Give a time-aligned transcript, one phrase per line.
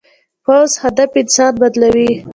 [0.45, 2.09] پوخ هدف انسان بدلوي